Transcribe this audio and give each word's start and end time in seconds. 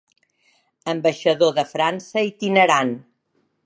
Ambaixador 0.93 1.53
de 1.59 1.67
França 1.75 2.27
itinerant. 2.33 2.95